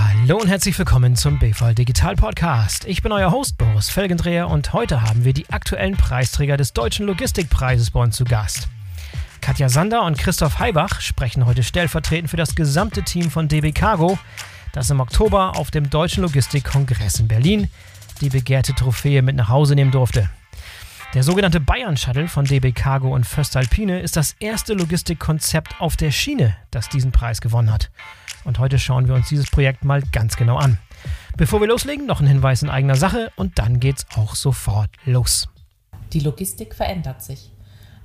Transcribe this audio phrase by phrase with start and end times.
[0.00, 2.84] Hallo und herzlich willkommen zum BVL Digital Podcast.
[2.84, 7.04] Ich bin euer Host Boris Felgendreher und heute haben wir die aktuellen Preisträger des Deutschen
[7.04, 8.68] Logistikpreises uns zu Gast.
[9.40, 14.20] Katja Sander und Christoph Heibach sprechen heute stellvertretend für das gesamte Team von DB Cargo,
[14.72, 17.68] das im Oktober auf dem Deutschen Logistikkongress in Berlin
[18.20, 20.30] die begehrte Trophäe mit nach Hause nehmen durfte.
[21.12, 26.12] Der sogenannte Bayern Shuttle von DB Cargo und Föstalpine ist das erste Logistikkonzept auf der
[26.12, 27.90] Schiene, das diesen Preis gewonnen hat.
[28.48, 30.78] Und heute schauen wir uns dieses Projekt mal ganz genau an.
[31.36, 35.48] Bevor wir loslegen, noch ein Hinweis in eigener Sache und dann geht's auch sofort los.
[36.14, 37.52] Die Logistik verändert sich.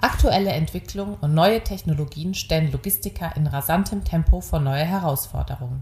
[0.01, 5.81] Aktuelle Entwicklungen und neue Technologien stellen Logistiker in rasantem Tempo vor neue Herausforderungen.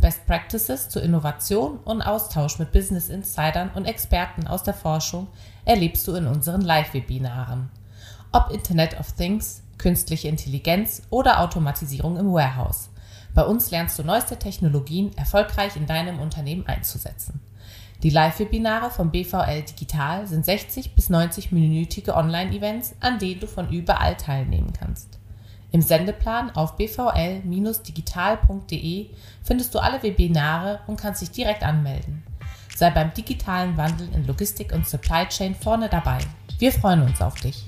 [0.00, 5.26] Best Practices zur Innovation und Austausch mit Business Insidern und Experten aus der Forschung
[5.64, 7.70] erlebst du in unseren Live-Webinaren.
[8.30, 12.90] Ob Internet of Things, künstliche Intelligenz oder Automatisierung im Warehouse.
[13.36, 17.42] Bei uns lernst du neueste Technologien erfolgreich in deinem Unternehmen einzusetzen.
[18.02, 24.16] Die Live-Webinare vom BVL Digital sind 60 bis 90-minütige Online-Events, an denen du von überall
[24.16, 25.18] teilnehmen kannst.
[25.70, 29.10] Im Sendeplan auf bvl-digital.de
[29.42, 32.22] findest du alle Webinare und kannst dich direkt anmelden.
[32.74, 36.20] Sei beim digitalen Wandel in Logistik und Supply Chain vorne dabei.
[36.58, 37.66] Wir freuen uns auf dich.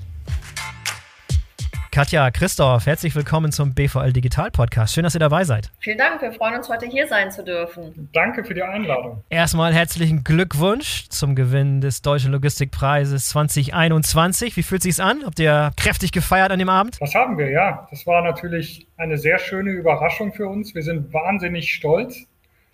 [1.91, 4.93] Katja, Christoph, herzlich willkommen zum BVL Digital Podcast.
[4.93, 5.71] Schön, dass ihr dabei seid.
[5.79, 8.09] Vielen Dank, wir freuen uns, heute hier sein zu dürfen.
[8.13, 9.23] Danke für die Einladung.
[9.31, 14.55] Erstmal herzlichen Glückwunsch zum Gewinn des Deutschen Logistikpreises 2021.
[14.55, 15.23] Wie fühlt sich's an?
[15.25, 16.97] Habt ihr kräftig gefeiert an dem Abend?
[17.01, 17.87] Das haben wir, ja.
[17.89, 20.75] Das war natürlich eine sehr schöne Überraschung für uns.
[20.75, 22.27] Wir sind wahnsinnig stolz,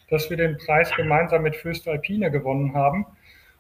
[0.09, 3.05] dass wir den Preis gemeinsam mit Föst Alpine gewonnen haben.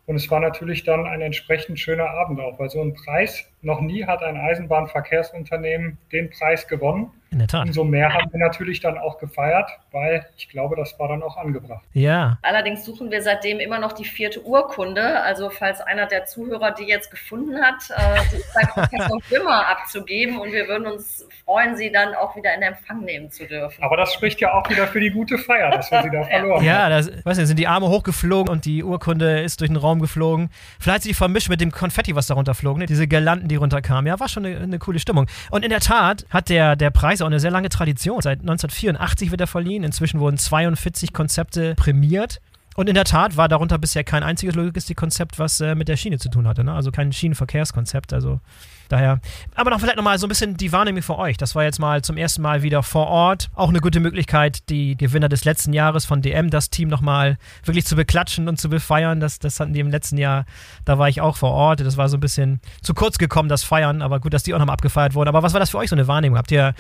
[0.05, 3.81] Und es war natürlich dann ein entsprechend schöner Abend auch, weil so ein Preis, noch
[3.81, 7.11] nie hat ein Eisenbahnverkehrsunternehmen den Preis gewonnen.
[7.31, 7.65] In der Tat.
[7.67, 11.35] Umso mehr haben wir natürlich dann auch gefeiert, weil ich glaube, das war dann auch
[11.35, 11.83] angebracht.
[11.91, 12.37] Ja.
[12.43, 15.21] Allerdings suchen wir seitdem immer noch die vierte Urkunde.
[15.21, 19.67] Also falls einer der Zuhörer die jetzt gefunden hat, äh, die ist bei Professor Wimmer
[19.67, 23.83] abzugeben und wir würden uns freuen, sie dann auch wieder in Empfang nehmen zu dürfen.
[23.83, 26.63] Aber das spricht ja auch wieder für die gute Feier, dass wir sie da verloren
[26.63, 26.91] Ja, haben.
[26.91, 30.49] das, weiß nicht, sind die Arme hochgeflogen und die Urkunde ist durch den Raum geflogen.
[30.79, 32.85] Vielleicht sie die vermischt mit dem Konfetti, was darunter flog, ne?
[32.85, 34.07] diese Girlanden, die runterkamen.
[34.07, 35.27] Ja, war schon eine, eine coole Stimmung.
[35.51, 38.21] Und in der Tat hat der, der Preis auch eine sehr lange Tradition.
[38.21, 39.83] Seit 1984 wird er verliehen.
[39.83, 42.41] Inzwischen wurden 42 Konzepte prämiert.
[42.75, 46.19] Und in der Tat war darunter bisher kein einziges Logistikkonzept, was äh, mit der Schiene
[46.19, 46.63] zu tun hatte.
[46.63, 46.73] Ne?
[46.73, 48.11] Also kein Schienenverkehrskonzept.
[48.11, 48.41] Also
[48.89, 49.19] daher.
[49.55, 51.37] Aber noch vielleicht nochmal so ein bisschen die Wahrnehmung für euch.
[51.37, 53.49] Das war jetzt mal zum ersten Mal wieder vor Ort.
[53.55, 57.85] Auch eine gute Möglichkeit, die Gewinner des letzten Jahres von DM, das Team nochmal wirklich
[57.85, 59.19] zu beklatschen und zu befeiern.
[59.19, 60.45] Das, das hatten die im letzten Jahr.
[60.85, 61.81] Da war ich auch vor Ort.
[61.81, 64.01] Das war so ein bisschen zu kurz gekommen, das Feiern.
[64.01, 65.29] Aber gut, dass die auch nochmal abgefeiert wurden.
[65.29, 66.37] Aber was war das für euch so eine Wahrnehmung?
[66.37, 66.73] Habt ihr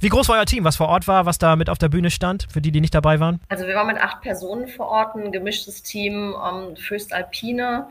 [0.00, 2.10] wie groß war euer Team, was vor Ort war, was da mit auf der Bühne
[2.10, 3.40] stand, für die, die nicht dabei waren?
[3.48, 7.86] Also wir waren mit acht Personen vor Ort, ein gemischtes Team ähm, Föst Alpine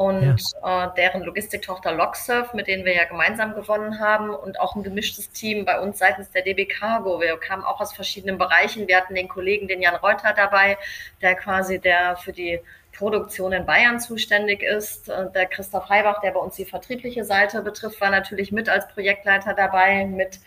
[0.00, 0.86] und ja.
[0.86, 5.30] äh, deren Logistiktochter Locksurf, mit denen wir ja gemeinsam gewonnen haben und auch ein gemischtes
[5.30, 7.20] Team bei uns seitens der DB Cargo.
[7.20, 8.88] Wir kamen auch aus verschiedenen Bereichen.
[8.88, 10.78] Wir hatten den Kollegen, den Jan Reuter dabei,
[11.20, 12.60] der quasi der für die
[12.92, 15.08] Produktion in Bayern zuständig ist.
[15.08, 19.52] Der Christoph Heibach, der bei uns die vertriebliche Seite betrifft, war natürlich mit als Projektleiter
[19.52, 20.40] dabei, mit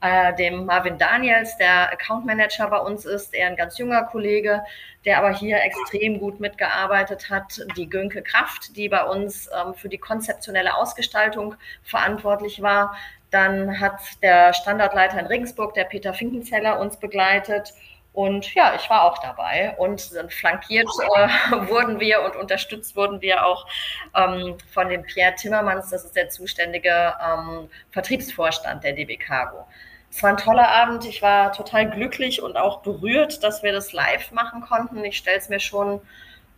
[0.00, 4.62] äh, dem Marvin Daniels, der Account Manager bei uns ist, er ein ganz junger Kollege,
[5.04, 7.60] der aber hier extrem gut mitgearbeitet hat.
[7.76, 12.96] Die Gönke Kraft, die bei uns ähm, für die konzeptionelle Ausgestaltung verantwortlich war.
[13.30, 17.72] Dann hat der Standardleiter in Regensburg, der Peter Finkenzeller, uns begleitet.
[18.12, 19.76] Und ja, ich war auch dabei.
[19.78, 21.28] Und dann flankiert äh,
[21.68, 23.66] wurden wir und unterstützt wurden wir auch
[24.16, 29.66] ähm, von dem Pierre Timmermans, das ist der zuständige ähm, Vertriebsvorstand der DB Cargo.
[30.10, 31.04] Es war ein toller Abend.
[31.04, 35.04] Ich war total glücklich und auch berührt, dass wir das live machen konnten.
[35.04, 36.00] Ich stelle es mir schon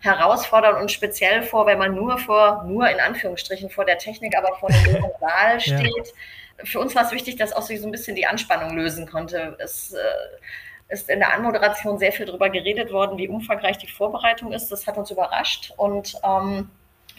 [0.00, 4.56] herausfordernd und speziell vor, wenn man nur vor, nur in Anführungsstrichen vor der Technik, aber
[4.56, 5.82] vor dem Saal steht.
[5.84, 6.64] Ja.
[6.64, 9.56] Für uns war es wichtig, dass auch so ein bisschen die Anspannung lösen konnte.
[9.60, 14.52] Es äh, ist in der Anmoderation sehr viel darüber geredet worden, wie umfangreich die Vorbereitung
[14.52, 14.70] ist.
[14.70, 16.70] Das hat uns überrascht und ähm,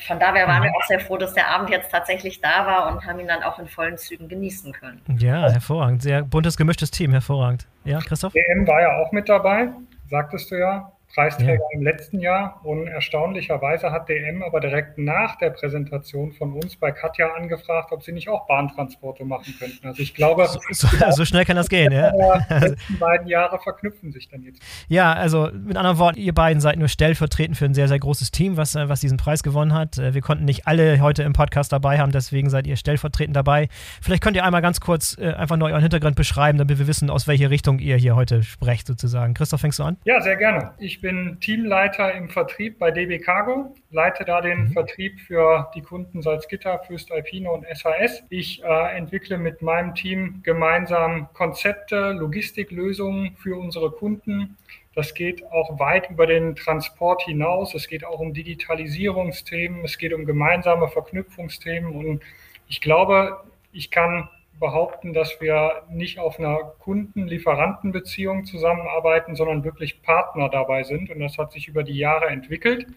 [0.08, 3.06] von daher waren wir auch sehr froh, dass der Abend jetzt tatsächlich da war und
[3.06, 5.02] haben ihn dann auch in vollen Zügen genießen können.
[5.18, 6.02] Ja, hervorragend.
[6.02, 7.68] Sehr buntes, gemischtes Team, hervorragend.
[7.86, 8.34] Ja, Christoph?
[8.34, 9.70] DM war ja auch mit dabei,
[10.10, 10.92] sagtest du ja.
[11.14, 11.60] Preisträger ja.
[11.74, 12.60] im letzten Jahr.
[12.64, 18.04] Und erstaunlicherweise hat DM aber direkt nach der Präsentation von uns bei Katja angefragt, ob
[18.04, 19.88] sie nicht auch Bahntransporte machen könnten.
[19.88, 21.92] Also ich glaube, so, so, so schnell kann das gehen.
[21.92, 22.12] Ja.
[22.12, 24.62] Die letzten beiden Jahre verknüpfen sich dann jetzt.
[24.88, 28.32] Ja, also mit anderen Worten, ihr beiden seid nur stellvertretend für ein sehr, sehr großes
[28.32, 29.98] Team, was, äh, was diesen Preis gewonnen hat.
[29.98, 33.68] Äh, wir konnten nicht alle heute im Podcast dabei haben, deswegen seid ihr stellvertretend dabei.
[34.02, 37.10] Vielleicht könnt ihr einmal ganz kurz äh, einfach nur euren Hintergrund beschreiben, damit wir wissen,
[37.12, 39.36] aus welche Richtung ihr hier heute sprecht sozusagen.
[39.36, 39.98] Christoph, fängst du an?
[40.06, 40.72] Ja, sehr gerne.
[40.80, 44.72] Ich bin Teamleiter im Vertrieb bei DB Cargo, leite da den mhm.
[44.72, 48.24] Vertrieb für die Kunden Salzgitter, Fürst Alpine und SAS.
[48.30, 54.58] Ich äh, entwickle mit meinem Team gemeinsam Konzepte, Logistiklösungen für unsere Kunden.
[54.96, 57.76] Das geht auch weit über den Transport hinaus.
[57.76, 59.84] Es geht auch um Digitalisierungsthemen.
[59.84, 61.94] Es geht um gemeinsame Verknüpfungsthemen.
[61.94, 62.24] Und
[62.70, 64.30] ich glaube, ich kann
[64.64, 71.10] behaupten, dass wir nicht auf einer Kunden-Lieferanten-Beziehung zusammenarbeiten, sondern wirklich Partner dabei sind.
[71.10, 72.88] Und das hat sich über die Jahre entwickelt.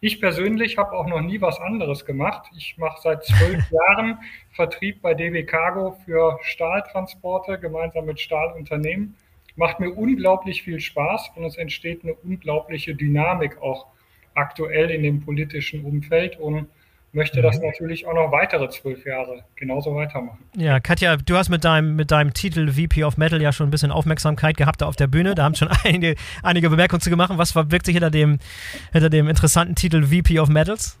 [0.00, 2.48] Ich persönlich habe auch noch nie was anderes gemacht.
[2.56, 4.18] Ich mache seit zwölf Jahren
[4.52, 9.16] Vertrieb bei DB Cargo für Stahltransporte gemeinsam mit Stahlunternehmen.
[9.56, 13.86] Macht mir unglaublich viel Spaß und es entsteht eine unglaubliche Dynamik auch
[14.34, 16.38] aktuell in dem politischen Umfeld.
[16.38, 16.68] Und
[17.12, 17.66] möchte das mhm.
[17.66, 20.38] natürlich auch noch weitere zwölf Jahre genauso weitermachen.
[20.56, 23.70] Ja, Katja, du hast mit deinem, mit deinem Titel VP of Metal ja schon ein
[23.70, 25.34] bisschen Aufmerksamkeit gehabt da auf der Bühne.
[25.34, 27.32] Da haben schon einige, einige Bemerkungen zu gemacht.
[27.34, 28.38] Was verbirgt sich hinter dem,
[28.92, 30.98] hinter dem interessanten Titel VP of Metals?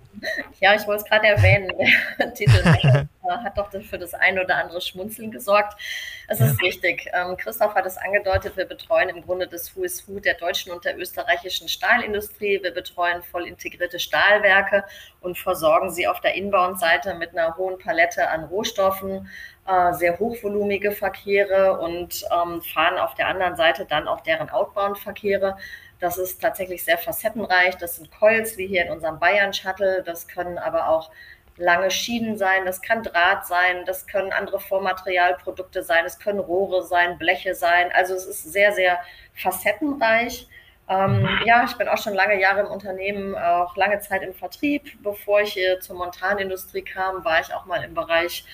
[0.60, 1.70] Ja, ich wollte es gerade erwähnen.
[2.18, 5.80] Der Titel hat doch für das ein oder andere Schmunzeln gesorgt.
[6.28, 6.66] Es ist ja.
[6.66, 7.08] richtig.
[7.12, 10.72] Ähm, Christoph hat es angedeutet, wir betreuen im Grunde das Who is Who der deutschen
[10.72, 12.62] und der österreichischen Stahlindustrie.
[12.62, 14.84] Wir betreuen voll integrierte Stahlwerke
[15.20, 19.28] und versorgen sie auf der Inbound-Seite mit einer hohen Palette an Rohstoffen,
[19.66, 25.56] äh, sehr hochvolumige Verkehre und ähm, fahren auf der anderen Seite dann auch deren Outbound-Verkehre.
[25.98, 27.76] Das ist tatsächlich sehr facettenreich.
[27.76, 30.02] Das sind Coils wie hier in unserem Bayern Shuttle.
[30.02, 31.10] Das können aber auch
[31.56, 36.84] lange Schienen sein, das kann Draht sein, das können andere Vormaterialprodukte sein, es können Rohre
[36.84, 37.90] sein, Bleche sein.
[37.92, 38.98] Also es ist sehr, sehr
[39.34, 40.48] facettenreich.
[40.88, 45.02] Ähm, ja, ich bin auch schon lange Jahre im Unternehmen, auch lange Zeit im Vertrieb.
[45.02, 48.44] Bevor ich hier zur Montanindustrie kam, war ich auch mal im Bereich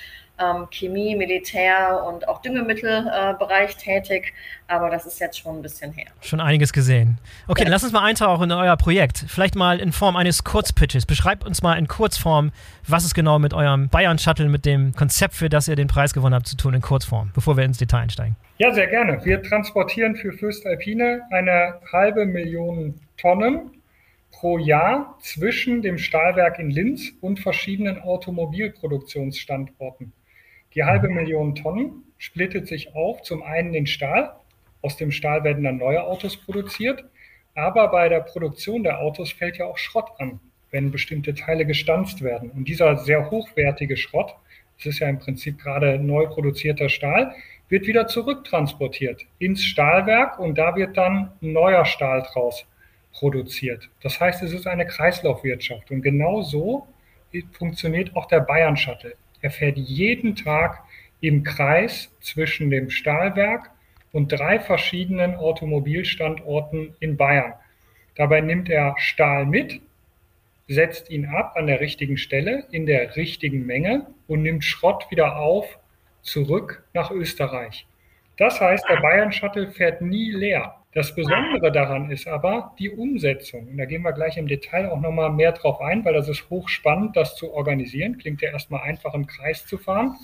[0.42, 4.32] ähm, Chemie, Militär und auch Düngemittelbereich äh, tätig.
[4.66, 6.06] Aber das ist jetzt schon ein bisschen her.
[6.20, 7.18] Schon einiges gesehen.
[7.46, 7.66] Okay, ja.
[7.66, 9.24] dann lass uns mal eintauchen in euer Projekt.
[9.28, 11.06] Vielleicht mal in Form eines Kurzpitches.
[11.06, 12.52] Beschreibt uns mal in Kurzform,
[12.86, 16.14] was es genau mit eurem Bayern Shuttle, mit dem Konzept, für das ihr den Preis
[16.14, 18.36] gewonnen habt, zu tun, in Kurzform, bevor wir ins Detail einsteigen.
[18.58, 19.24] Ja, sehr gerne.
[19.24, 23.70] Wir transportieren für Fürst Alpine eine halbe Million Tonnen
[24.30, 30.12] pro Jahr zwischen dem Stahlwerk in Linz und verschiedenen Automobilproduktionsstandorten.
[30.74, 34.34] Die halbe Million Tonnen splittet sich auf, zum einen den Stahl,
[34.80, 37.04] aus dem Stahl werden dann neue Autos produziert,
[37.54, 40.40] aber bei der Produktion der Autos fällt ja auch Schrott an,
[40.70, 42.50] wenn bestimmte Teile gestanzt werden.
[42.50, 44.34] Und dieser sehr hochwertige Schrott,
[44.78, 47.34] das ist ja im Prinzip gerade neu produzierter Stahl,
[47.68, 52.66] wird wieder zurücktransportiert ins Stahlwerk und da wird dann neuer Stahl draus
[53.12, 53.88] produziert.
[54.02, 56.86] Das heißt, es ist eine Kreislaufwirtschaft und genau so
[57.52, 59.14] funktioniert auch der Bayern Shuttle.
[59.42, 60.82] Er fährt jeden Tag
[61.20, 63.70] im Kreis zwischen dem Stahlwerk
[64.12, 67.54] und drei verschiedenen Automobilstandorten in Bayern.
[68.14, 69.80] Dabei nimmt er Stahl mit,
[70.68, 75.36] setzt ihn ab an der richtigen Stelle in der richtigen Menge und nimmt Schrott wieder
[75.36, 75.78] auf
[76.22, 77.86] zurück nach Österreich.
[78.36, 80.81] Das heißt, der Bayern Shuttle fährt nie leer.
[80.94, 83.68] Das Besondere daran ist aber die Umsetzung.
[83.68, 86.50] Und da gehen wir gleich im Detail auch nochmal mehr drauf ein, weil das ist
[86.50, 88.18] hochspannend, das zu organisieren.
[88.18, 90.16] Klingt ja erstmal einfach im Kreis zu fahren.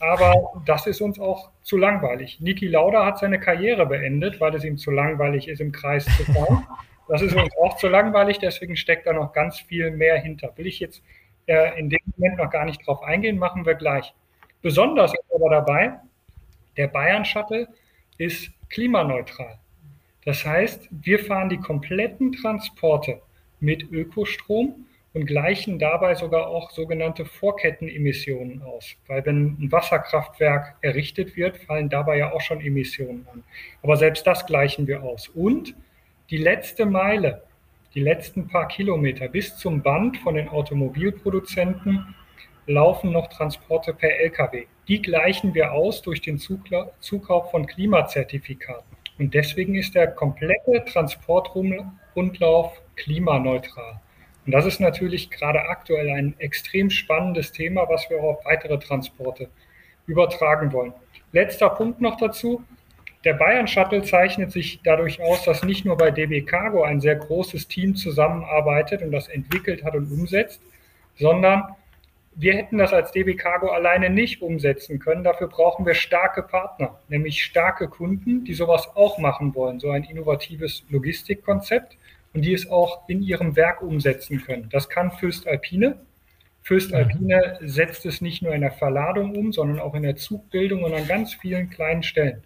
[0.00, 2.40] Aber das ist uns auch zu langweilig.
[2.40, 6.24] Niki Lauda hat seine Karriere beendet, weil es ihm zu langweilig ist, im Kreis zu
[6.32, 6.66] fahren.
[7.08, 10.52] Das ist uns auch zu langweilig, deswegen steckt da noch ganz viel mehr hinter.
[10.56, 11.02] Will ich jetzt
[11.46, 14.14] äh, in dem Moment noch gar nicht drauf eingehen, machen wir gleich.
[14.62, 15.94] Besonders ist aber dabei,
[16.76, 17.68] der Bayern Shuttle
[18.18, 19.58] ist klimaneutral.
[20.28, 23.22] Das heißt, wir fahren die kompletten Transporte
[23.60, 28.94] mit Ökostrom und gleichen dabei sogar auch sogenannte Vorkettenemissionen aus.
[29.06, 33.42] Weil wenn ein Wasserkraftwerk errichtet wird, fallen dabei ja auch schon Emissionen an.
[33.82, 35.28] Aber selbst das gleichen wir aus.
[35.28, 35.74] Und
[36.28, 37.44] die letzte Meile,
[37.94, 42.14] die letzten paar Kilometer bis zum Band von den Automobilproduzenten
[42.66, 44.66] laufen noch Transporte per Lkw.
[44.88, 48.87] Die gleichen wir aus durch den Zukauf von Klimazertifikaten.
[49.18, 54.00] Und deswegen ist der komplette Transportrundlauf klimaneutral.
[54.46, 58.78] Und das ist natürlich gerade aktuell ein extrem spannendes Thema, was wir auch auf weitere
[58.78, 59.48] Transporte
[60.06, 60.94] übertragen wollen.
[61.32, 62.64] Letzter Punkt noch dazu.
[63.24, 67.16] Der Bayern Shuttle zeichnet sich dadurch aus, dass nicht nur bei DB Cargo ein sehr
[67.16, 70.62] großes Team zusammenarbeitet und das entwickelt hat und umsetzt,
[71.16, 71.64] sondern
[72.40, 75.24] wir hätten das als DB Cargo alleine nicht umsetzen können.
[75.24, 80.04] Dafür brauchen wir starke Partner, nämlich starke Kunden, die sowas auch machen wollen, so ein
[80.04, 81.96] innovatives Logistikkonzept
[82.32, 84.68] und die es auch in ihrem Werk umsetzen können.
[84.70, 85.98] Das kann Fürst Alpine.
[86.62, 90.84] Fürst Alpine setzt es nicht nur in der Verladung um, sondern auch in der Zugbildung
[90.84, 92.44] und an ganz vielen kleinen Stellen.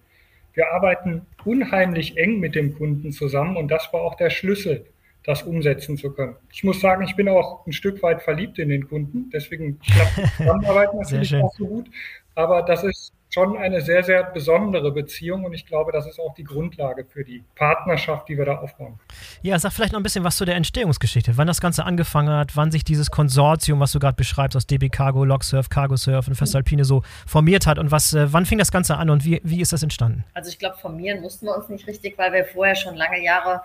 [0.54, 4.86] Wir arbeiten unheimlich eng mit dem Kunden zusammen und das war auch der Schlüssel,
[5.24, 6.36] das umsetzen zu können.
[6.52, 10.16] Ich muss sagen, ich bin auch ein Stück weit verliebt in den Kunden, deswegen klappt
[10.16, 11.90] die Zusammenarbeit natürlich auch so gut.
[12.34, 16.34] Aber das ist schon eine sehr, sehr besondere Beziehung und ich glaube, das ist auch
[16.34, 19.00] die Grundlage für die Partnerschaft, die wir da aufbauen.
[19.40, 22.56] Ja, sag vielleicht noch ein bisschen was zu der Entstehungsgeschichte, wann das Ganze angefangen hat,
[22.56, 26.34] wann sich dieses Konsortium, was du gerade beschreibst, aus DB Cargo, Logsurf, Cargo Surf und
[26.34, 29.62] Festalpine so formiert hat und was, äh, wann fing das Ganze an und wie, wie
[29.62, 30.24] ist das entstanden?
[30.34, 33.62] Also ich glaube, formieren mussten wir uns nicht richtig, weil wir vorher schon lange Jahre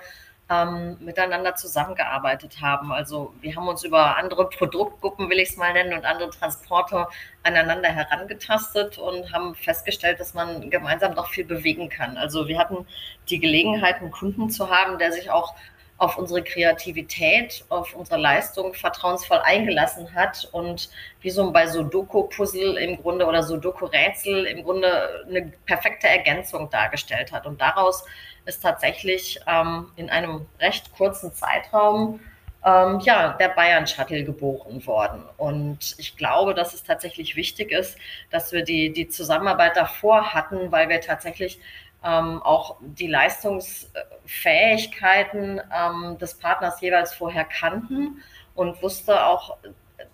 [0.49, 2.91] ähm, miteinander zusammengearbeitet haben.
[2.91, 7.07] Also wir haben uns über andere Produktgruppen, will ich es mal nennen, und andere Transporte
[7.43, 12.17] aneinander herangetastet und haben festgestellt, dass man gemeinsam doch viel bewegen kann.
[12.17, 12.85] Also wir hatten
[13.29, 15.53] die Gelegenheit, einen Kunden zu haben, der sich auch
[15.97, 20.89] auf unsere Kreativität, auf unsere Leistung vertrauensvoll eingelassen hat und
[21.21, 27.47] wie so bei Sudoku-Puzzle im Grunde oder Sudoku-Rätsel im Grunde eine perfekte Ergänzung dargestellt hat.
[27.47, 28.05] Und daraus
[28.47, 32.19] ist tatsächlich ähm, in einem recht kurzen Zeitraum
[32.65, 35.23] ähm, ja, der Bayern Shuttle geboren worden.
[35.37, 37.97] Und ich glaube, dass es tatsächlich wichtig ist,
[38.29, 41.59] dass wir die, die Zusammenarbeit davor hatten, weil wir tatsächlich
[42.03, 48.21] ähm, auch die Leistungsfähigkeiten ähm, des Partners jeweils vorher kannten
[48.55, 49.57] und wusste auch,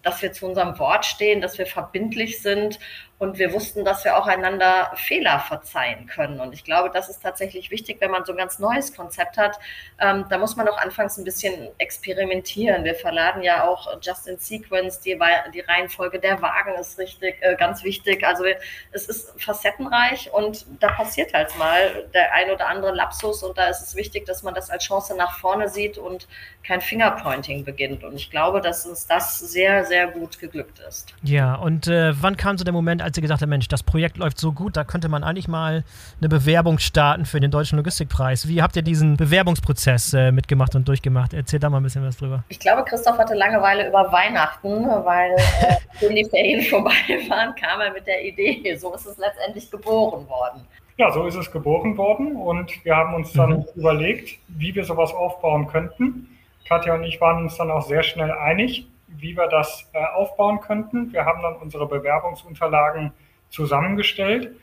[0.02, 2.80] dass wir zu unserem Wort stehen, dass wir verbindlich sind
[3.20, 6.42] und wir wussten, dass wir auch einander Fehler verzeihen können.
[6.42, 9.58] Und ich glaube, das ist tatsächlich wichtig, wenn man so ein ganz neues Konzept hat.
[10.00, 12.84] Ähm, da muss man auch anfangs ein bisschen experimentieren.
[12.84, 15.18] Wir verladen ja auch Just in Sequence, die,
[15.54, 18.26] die Reihenfolge der Wagen ist richtig, äh, ganz wichtig.
[18.26, 18.44] Also
[18.92, 23.68] es ist facettenreich und da passiert halt mal der ein oder andere Lapsus und da
[23.68, 26.28] ist es wichtig, dass man das als Chance nach vorne sieht und
[26.66, 28.04] kein Fingerpointing beginnt.
[28.04, 31.14] Und ich glaube, dass uns das sehr, sehr gut geglückt ist.
[31.22, 33.84] Ja, und äh, wann kam so der Moment, als als ihr gesagt habt, Mensch, das
[33.84, 35.84] Projekt läuft so gut, da könnte man eigentlich mal
[36.20, 38.48] eine Bewerbung starten für den Deutschen Logistikpreis.
[38.48, 41.32] Wie habt ihr diesen Bewerbungsprozess äh, mitgemacht und durchgemacht?
[41.36, 42.44] Erzähl da mal ein bisschen was drüber.
[42.50, 46.92] Ich glaube, Christoph hatte Langeweile über Weihnachten, weil äh, die Ferien vorbei
[47.30, 48.76] waren, kam er mit der Idee.
[48.78, 50.62] So ist es letztendlich geboren worden.
[50.98, 53.66] Ja, so ist es geboren worden und wir haben uns dann mhm.
[53.76, 56.30] überlegt, wie wir sowas aufbauen könnten.
[56.68, 60.60] Katja und ich waren uns dann auch sehr schnell einig, wie wir das äh, aufbauen
[60.60, 61.12] könnten.
[61.14, 63.12] Wir haben dann unsere Bewerbungsunterlagen
[63.50, 64.56] zusammengestellt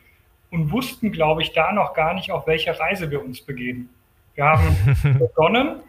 [0.51, 3.91] und wussten, glaube ich, da noch gar nicht, auf welche Reise wir uns begeben.
[4.35, 4.77] Wir haben
[5.19, 5.81] begonnen,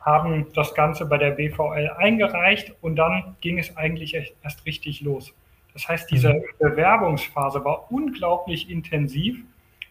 [0.00, 5.34] haben das Ganze bei der BVL eingereicht und dann ging es eigentlich erst richtig los.
[5.72, 6.42] Das heißt, diese mhm.
[6.58, 9.42] Bewerbungsphase war unglaublich intensiv,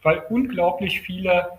[0.02, 1.50] weil unglaublich viele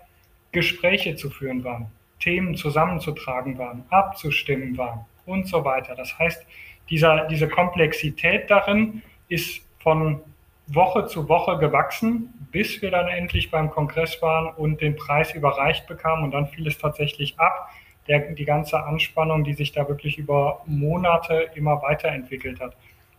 [0.51, 1.87] Gespräche zu führen waren,
[2.19, 5.95] Themen zusammenzutragen waren, abzustimmen waren und so weiter.
[5.95, 6.45] Das heißt,
[6.89, 10.21] dieser, diese Komplexität darin ist von
[10.67, 15.87] Woche zu Woche gewachsen, bis wir dann endlich beim Kongress waren und den Preis überreicht
[15.87, 17.69] bekamen und dann fiel es tatsächlich ab.
[18.07, 22.75] Der, die ganze Anspannung, die sich da wirklich über Monate immer weiterentwickelt hat.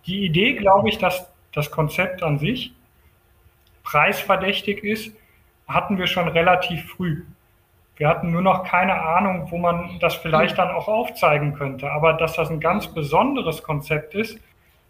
[0.07, 2.73] Die Idee, glaube ich, dass das Konzept an sich
[3.85, 5.15] preisverdächtig ist,
[5.69, 7.23] hatten wir schon relativ früh.
[7.97, 11.91] Wir hatten nur noch keine Ahnung, wo man das vielleicht dann auch aufzeigen könnte.
[11.91, 14.39] Aber dass das ein ganz besonderes Konzept ist,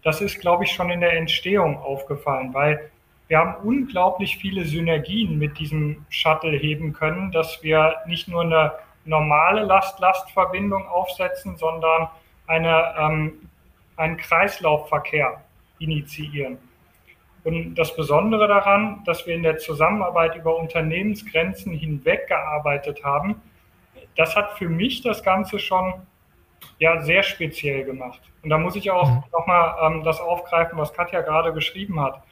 [0.03, 2.91] das ist, glaube ich, schon in der Entstehung aufgefallen, weil
[3.29, 8.73] wir haben unglaublich viele Synergien mit diesem Shuttle heben können, dass wir nicht nur eine
[9.05, 12.09] normale Last-Last-Verbindung aufsetzen, sondern
[12.47, 13.49] eine, ähm,
[13.97, 15.41] einen Kreislaufverkehr
[15.79, 16.59] initiieren.
[17.45, 23.41] Und das Besondere daran, dass wir in der Zusammenarbeit über Unternehmensgrenzen hinweg gearbeitet haben,
[24.17, 25.95] das hat für mich das Ganze schon
[26.79, 28.21] ja, sehr speziell gemacht.
[28.43, 29.23] Und da muss ich auch mhm.
[29.33, 32.23] nochmal ähm, das aufgreifen, was Katja gerade beschrieben hat.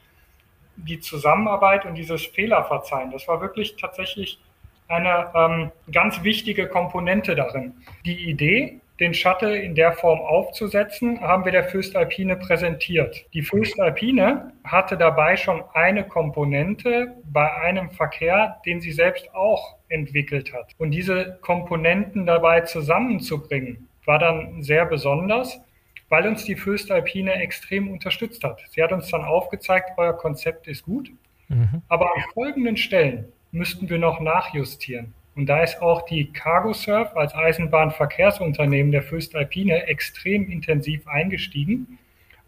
[0.77, 4.41] Die Zusammenarbeit und dieses Fehlerverzeihen, das war wirklich tatsächlich
[4.89, 7.75] eine ähm, ganz wichtige Komponente darin.
[8.05, 13.27] Die Idee, den Shuttle in der Form aufzusetzen, haben wir der Föstalpine präsentiert.
[13.33, 20.53] Die Föstalpine hatte dabei schon eine Komponente bei einem Verkehr, den sie selbst auch entwickelt
[20.53, 20.75] hat.
[20.79, 25.61] Und diese Komponenten dabei zusammenzubringen, war dann sehr besonders,
[26.09, 28.61] weil uns die Föstalpine extrem unterstützt hat.
[28.71, 31.11] Sie hat uns dann aufgezeigt, euer Konzept ist gut,
[31.49, 31.83] mhm.
[31.89, 35.15] aber an folgenden Stellen müssten wir noch nachjustieren.
[35.41, 41.99] Und da ist auch die CargoSurf als Eisenbahnverkehrsunternehmen der Föstalpine extrem intensiv eingestiegen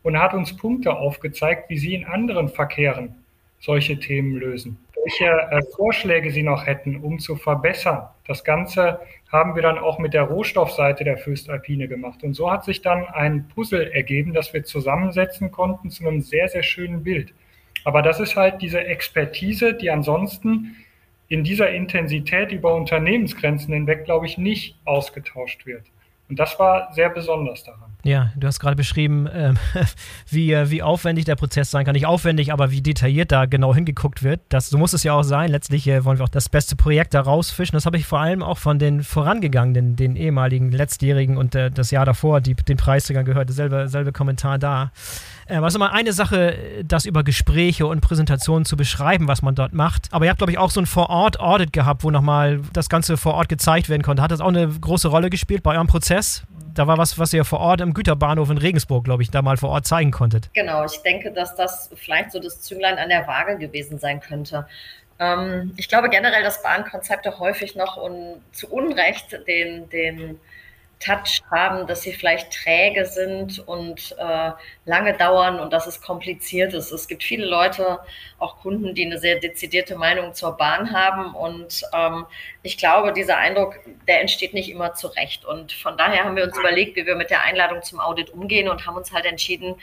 [0.03, 3.15] und hat uns Punkte aufgezeigt, wie sie in anderen Verkehren
[3.61, 4.77] solche Themen lösen.
[5.03, 8.09] Welche äh, Vorschläge sie noch hätten, um zu verbessern.
[8.27, 9.01] Das Ganze
[9.33, 12.23] haben wir dann auch mit der Rohstoffseite der Föstalpine gemacht.
[12.23, 16.47] Und so hat sich dann ein Puzzle ergeben, das wir zusammensetzen konnten zu einem sehr,
[16.49, 17.33] sehr schönen Bild.
[17.87, 20.77] Aber das ist halt diese Expertise, die ansonsten
[21.33, 25.87] in dieser Intensität über Unternehmensgrenzen hinweg, glaube ich, nicht ausgetauscht wird.
[26.33, 27.93] Und das war sehr besonders daran.
[28.05, 29.53] Ja, du hast gerade beschrieben, äh,
[30.31, 31.93] wie, wie aufwendig der Prozess sein kann.
[31.93, 34.41] Nicht aufwendig, aber wie detailliert da genau hingeguckt wird.
[34.49, 35.51] Das, so muss es ja auch sein.
[35.51, 37.77] Letztlich äh, wollen wir auch das beste Projekt da rausfischen.
[37.77, 41.91] Das habe ich vor allem auch von den vorangegangenen, den ehemaligen letztjährigen und äh, das
[41.91, 43.51] Jahr davor, die den Preisträgern gehört.
[43.51, 44.91] Selbe, selbe Kommentar da.
[45.47, 49.55] Äh, war es immer eine Sache, das über Gespräche und Präsentationen zu beschreiben, was man
[49.55, 50.09] dort macht.
[50.13, 53.35] Aber ihr habt, glaube ich, auch so ein Vor-Ort-Audit gehabt, wo nochmal das Ganze vor
[53.35, 54.23] Ort gezeigt werden konnte.
[54.23, 56.22] Hat das auch eine große Rolle gespielt bei eurem Prozess?
[56.75, 59.59] Da war was, was ihr vor Ort im Güterbahnhof in Regensburg, glaube ich, da mal
[59.59, 60.49] vor Ort zeigen konntet.
[60.55, 64.67] Genau, ich denke, dass das vielleicht so das Zünglein an der Waage gewesen sein könnte
[65.23, 70.41] ähm, ich glaube generell, dass Bahnkonzepte häufig noch und zu Unrecht den, den
[71.03, 74.51] Touch haben, dass sie vielleicht träge sind und äh,
[74.85, 76.93] lange dauern und dass es kompliziert ist.
[76.93, 77.99] Es gibt viele Leute,
[78.39, 82.27] auch Kunden, die eine sehr dezidierte Meinung zur Bahn haben und ähm,
[82.63, 86.59] ich glaube, dieser Eindruck, der entsteht nicht immer zurecht und von daher haben wir uns
[86.59, 89.77] überlegt, wie wir mit der Einladung zum Audit umgehen und haben uns halt entschieden,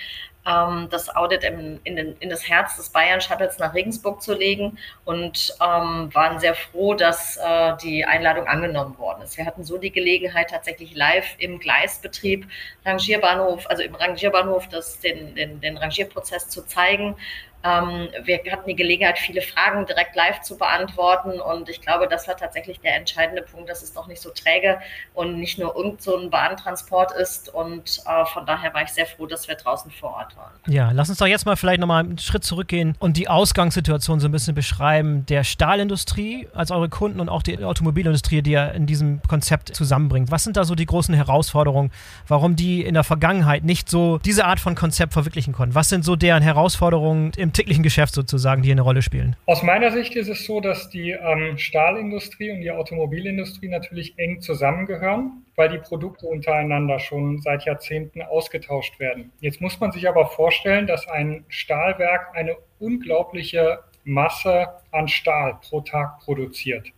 [0.47, 4.33] ähm, das Audit im, in, den, in, das Herz des Bayern Shuttles nach Regensburg zu
[4.33, 9.37] legen und ähm, waren sehr froh, dass äh, die Einladung angenommen worden ist.
[9.37, 12.47] Wir hatten so die Gelegenheit, tatsächlich live im Gleisbetrieb
[12.85, 17.15] Rangierbahnhof, also im Rangierbahnhof, das, den, den, den Rangierprozess zu zeigen
[17.63, 22.27] ähm, wir hatten die Gelegenheit, viele Fragen direkt live zu beantworten und ich glaube, das
[22.27, 24.79] war tatsächlich der entscheidende Punkt, dass es doch nicht so träge
[25.13, 29.05] und nicht nur irgend so ein Bahntransport ist und äh, von daher war ich sehr
[29.05, 30.51] froh, dass wir draußen vor Ort waren.
[30.67, 34.29] Ja, lass uns doch jetzt mal vielleicht nochmal einen Schritt zurückgehen und die Ausgangssituation so
[34.29, 38.85] ein bisschen beschreiben der Stahlindustrie als eure Kunden und auch die Automobilindustrie, die ihr in
[38.85, 40.31] diesem Konzept zusammenbringt.
[40.31, 41.91] Was sind da so die großen Herausforderungen,
[42.27, 45.75] warum die in der Vergangenheit nicht so diese Art von Konzept verwirklichen konnten?
[45.75, 49.35] Was sind so deren Herausforderungen im im täglichen Geschäft sozusagen, die eine Rolle spielen?
[49.47, 54.39] Aus meiner Sicht ist es so, dass die ähm, Stahlindustrie und die Automobilindustrie natürlich eng
[54.39, 59.31] zusammengehören, weil die Produkte untereinander schon seit Jahrzehnten ausgetauscht werden.
[59.39, 65.81] Jetzt muss man sich aber vorstellen, dass ein Stahlwerk eine unglaubliche Masse an Stahl pro
[65.81, 66.91] Tag produziert.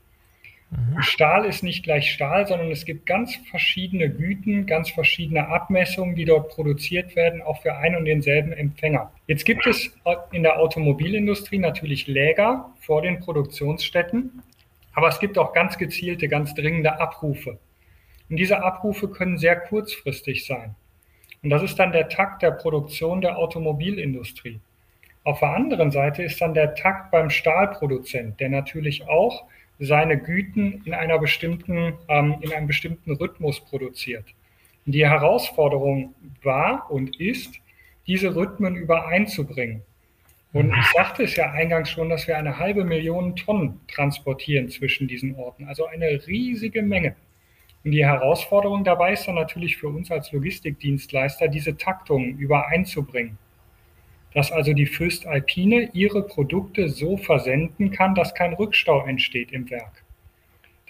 [0.71, 1.01] Mhm.
[1.01, 6.23] Stahl ist nicht gleich Stahl, sondern es gibt ganz verschiedene Güten, ganz verschiedene Abmessungen, die
[6.23, 9.12] dort produziert werden, auch für einen und denselben Empfänger.
[9.27, 9.91] Jetzt gibt es
[10.31, 14.41] in der Automobilindustrie natürlich Läger vor den Produktionsstätten,
[14.93, 17.60] aber es gibt auch ganz gezielte, ganz dringende Abrufe.
[18.29, 20.75] Und diese Abrufe können sehr kurzfristig sein.
[21.43, 24.62] Und das ist dann der Takt der Produktion der Automobilindustrie.
[25.23, 29.43] Auf der anderen Seite ist dann der Takt beim Stahlproduzent, der natürlich auch
[29.82, 34.26] seine Güten in einer bestimmten, ähm, in einem bestimmten Rhythmus produziert.
[34.86, 36.13] Die Herausforderung
[36.44, 37.56] war und ist,
[38.06, 39.82] diese Rhythmen übereinzubringen.
[40.54, 45.08] Und ich sagte es ja eingangs schon, dass wir eine halbe Million Tonnen transportieren zwischen
[45.08, 47.15] diesen Orten, also eine riesige Menge.
[47.84, 53.38] Und die Herausforderung dabei ist dann natürlich für uns als Logistikdienstleister, diese Taktung übereinzubringen
[54.34, 59.70] dass also die Fürst Alpine ihre Produkte so versenden kann, dass kein Rückstau entsteht im
[59.70, 60.04] Werk.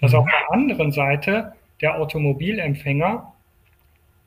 [0.00, 3.32] Dass auf der anderen Seite der Automobilempfänger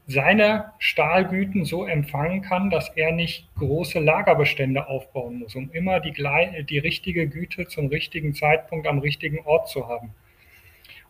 [0.08, 6.14] seine Stahlgüten so empfangen kann, dass er nicht große Lagerbestände aufbauen muss, um immer die,
[6.70, 10.14] die richtige Güte zum richtigen Zeitpunkt am richtigen Ort zu haben.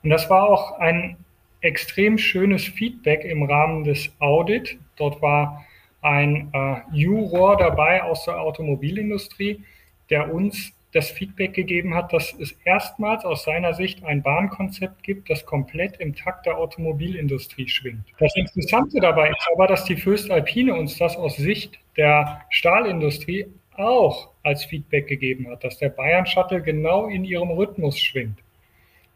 [0.01, 1.17] Und das war auch ein
[1.61, 4.77] extrem schönes Feedback im Rahmen des Audit.
[4.95, 5.65] Dort war
[6.05, 9.63] ein äh, Juror dabei aus der Automobilindustrie,
[10.09, 15.29] der uns das Feedback gegeben hat, dass es erstmals aus seiner Sicht ein Bahnkonzept gibt,
[15.29, 18.05] das komplett im Takt der Automobilindustrie schwingt.
[18.19, 23.47] Das Interessante dabei ist aber, dass die Fürst Alpine uns das aus Sicht der Stahlindustrie
[23.75, 28.39] auch als Feedback gegeben hat, dass der Bayern Shuttle genau in ihrem Rhythmus schwingt.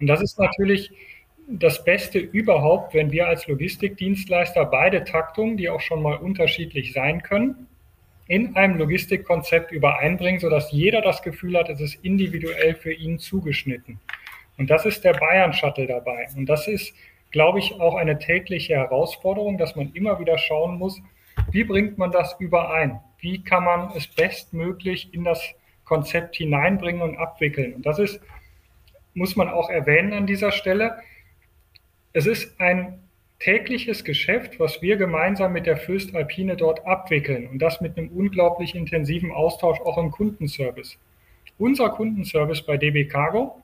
[0.01, 0.91] Und das ist natürlich
[1.51, 7.23] das Beste überhaupt, wenn wir als Logistikdienstleister beide Taktungen, die auch schon mal unterschiedlich sein
[7.23, 7.67] können,
[8.27, 13.99] in einem Logistikkonzept übereinbringen, sodass jeder das Gefühl hat, es ist individuell für ihn zugeschnitten.
[14.57, 16.27] Und das ist der Bayern Shuttle dabei.
[16.35, 16.93] Und das ist,
[17.31, 21.01] glaube ich, auch eine tägliche Herausforderung, dass man immer wieder schauen muss,
[21.51, 22.99] wie bringt man das überein?
[23.19, 25.41] Wie kann man es bestmöglich in das
[25.85, 27.73] Konzept hineinbringen und abwickeln?
[27.73, 28.19] Und das ist
[29.13, 30.97] muss man auch erwähnen an dieser Stelle,
[32.13, 32.99] es ist ein
[33.39, 38.09] tägliches Geschäft, was wir gemeinsam mit der Fürst Alpine dort abwickeln und das mit einem
[38.09, 40.97] unglaublich intensiven Austausch auch im Kundenservice.
[41.57, 43.61] Unser Kundenservice bei DB Cargo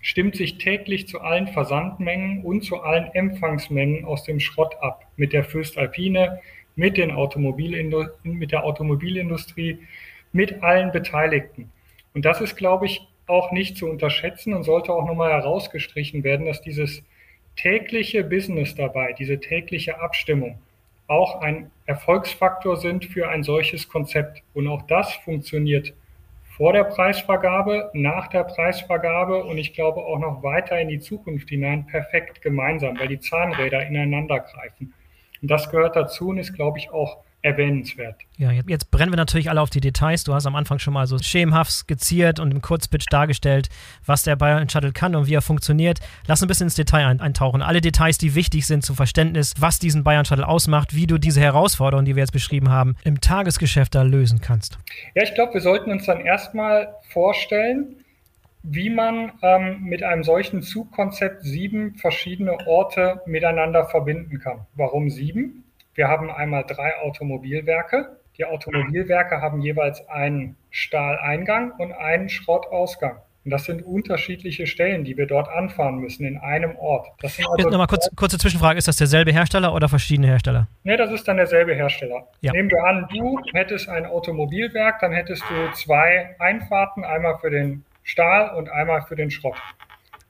[0.00, 5.32] stimmt sich täglich zu allen Versandmengen und zu allen Empfangsmengen aus dem Schrott ab mit
[5.32, 6.40] der Fürst Alpine,
[6.76, 7.12] mit, den
[8.22, 9.78] mit der Automobilindustrie,
[10.32, 11.70] mit allen Beteiligten.
[12.14, 16.46] Und das ist, glaube ich, auch nicht zu unterschätzen und sollte auch nochmal herausgestrichen werden,
[16.46, 17.02] dass dieses
[17.56, 20.58] tägliche Business dabei, diese tägliche Abstimmung
[21.06, 24.42] auch ein Erfolgsfaktor sind für ein solches Konzept.
[24.54, 25.92] Und auch das funktioniert
[26.56, 31.48] vor der Preisvergabe, nach der Preisvergabe und ich glaube auch noch weiter in die Zukunft
[31.48, 34.94] hinein perfekt gemeinsam, weil die Zahnräder ineinander greifen.
[35.42, 38.16] Und das gehört dazu und ist, glaube ich, auch erwähnenswert.
[38.38, 40.24] Ja, jetzt brennen wir natürlich alle auf die Details.
[40.24, 43.68] Du hast am Anfang schon mal so schemenhaft skizziert und im Kurzpitch dargestellt,
[44.06, 46.00] was der Bayern Shuttle kann und wie er funktioniert.
[46.26, 47.60] Lass ein bisschen ins Detail eintauchen.
[47.60, 51.40] Alle Details, die wichtig sind zum Verständnis, was diesen Bayern Shuttle ausmacht, wie du diese
[51.40, 54.78] Herausforderungen, die wir jetzt beschrieben haben, im Tagesgeschäft da lösen kannst.
[55.14, 57.96] Ja, ich glaube, wir sollten uns dann erstmal vorstellen,
[58.62, 64.60] wie man ähm, mit einem solchen Zugkonzept sieben verschiedene Orte miteinander verbinden kann.
[64.74, 65.63] Warum sieben?
[65.94, 68.16] Wir haben einmal drei Automobilwerke.
[68.36, 73.18] Die Automobilwerke haben jeweils einen Stahleingang und einen Schrottausgang.
[73.44, 77.08] Und das sind unterschiedliche Stellen, die wir dort anfahren müssen in einem Ort.
[77.20, 80.66] Das sind also Nochmal kurz, kurze Zwischenfrage, ist das derselbe Hersteller oder verschiedene Hersteller?
[80.82, 82.26] Ne, das ist dann derselbe Hersteller.
[82.40, 82.52] Ja.
[82.52, 87.84] Nehmen wir an, du hättest ein Automobilwerk, dann hättest du zwei Einfahrten, einmal für den
[88.02, 89.56] Stahl und einmal für den Schrott.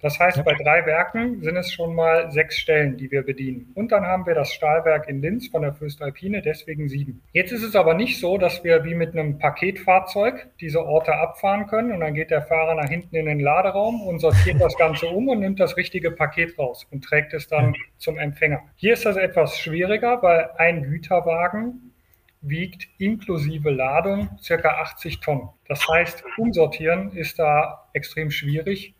[0.04, 0.42] Das heißt, ja.
[0.42, 3.72] bei drei Werken sind es schon mal sechs Stellen, die wir bedienen.
[3.74, 7.22] Und dann haben wir das Stahlwerk in Linz von der Fürstalpine, deswegen sieben.
[7.32, 11.68] Jetzt ist es aber nicht so, dass wir wie mit einem Paketfahrzeug diese Orte abfahren
[11.68, 15.06] können und dann geht der Fahrer nach hinten in den Laderaum und sortiert das Ganze
[15.06, 18.60] um und nimmt das richtige Paket raus und trägt es dann zum Empfänger.
[18.76, 21.94] Hier ist das etwas schwieriger, weil ein Güterwagen
[22.42, 25.48] wiegt inklusive Ladung circa 80 Tonnen.
[25.66, 28.94] Das heißt, umsortieren ist da extrem schwierig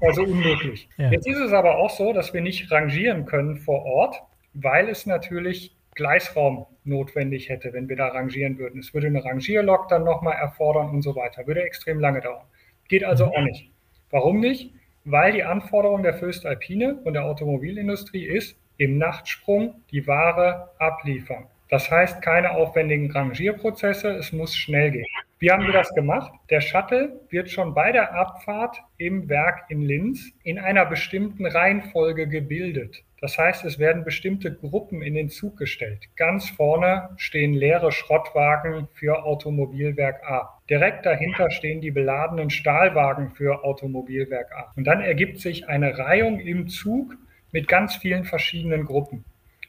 [0.00, 0.88] also unmöglich.
[0.96, 1.10] Ja.
[1.10, 4.22] Jetzt ist es aber auch so, dass wir nicht rangieren können vor Ort,
[4.54, 8.80] weil es natürlich Gleisraum notwendig hätte, wenn wir da rangieren würden.
[8.80, 11.46] Es würde eine Rangierlok dann nochmal erfordern und so weiter.
[11.46, 12.46] Würde extrem lange dauern.
[12.88, 13.70] Geht also auch nicht.
[14.10, 14.72] Warum nicht?
[15.04, 21.46] Weil die Anforderung der Föstalpine und der Automobilindustrie ist, im Nachtsprung die Ware abliefern.
[21.70, 25.06] Das heißt, keine aufwendigen Rangierprozesse, es muss schnell gehen.
[25.38, 26.32] Wie haben wir das gemacht?
[26.50, 32.26] Der Shuttle wird schon bei der Abfahrt im Werk in Linz in einer bestimmten Reihenfolge
[32.26, 33.04] gebildet.
[33.20, 36.08] Das heißt, es werden bestimmte Gruppen in den Zug gestellt.
[36.16, 40.58] Ganz vorne stehen leere Schrottwagen für Automobilwerk A.
[40.68, 44.72] Direkt dahinter stehen die beladenen Stahlwagen für Automobilwerk A.
[44.74, 47.14] Und dann ergibt sich eine Reihung im Zug
[47.52, 49.24] mit ganz vielen verschiedenen Gruppen.